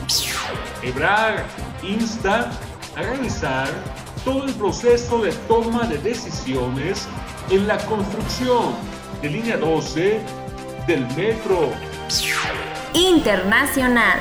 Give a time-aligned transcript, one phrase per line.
[0.83, 1.45] Ebrar
[1.81, 2.51] insta
[2.95, 3.69] a realizar
[4.25, 7.07] todo el proceso de toma de decisiones
[7.49, 8.75] en la construcción
[9.21, 10.21] de línea 12
[10.87, 11.71] del metro.
[12.93, 14.19] Internacional.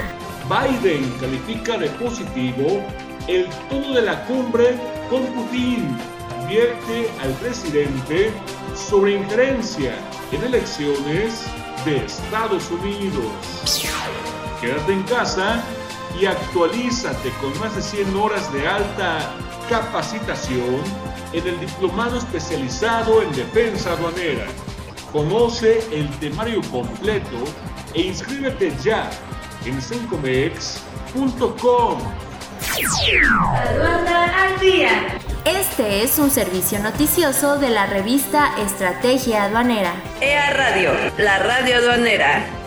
[0.49, 2.85] Biden califica de positivo
[3.27, 4.77] el tono de la cumbre
[5.09, 5.99] con Putin.
[6.43, 8.33] Advierte al presidente
[8.75, 9.95] sobre injerencia
[10.31, 11.47] en elecciones
[11.85, 13.89] de Estados Unidos.
[14.61, 15.63] Quédate en casa
[16.21, 19.31] y actualízate con más de 100 horas de alta
[19.69, 20.83] capacitación
[21.33, 24.47] en el diplomado especializado en defensa aduanera.
[25.13, 27.45] Conoce el temario completo
[27.95, 29.11] e inscríbete ya
[29.65, 31.99] en cincomex.com.
[33.57, 35.19] Aduana al día.
[35.45, 39.95] Este es un servicio noticioso de la revista Estrategia Aduanera.
[40.21, 42.60] EA Radio, la radio aduanera.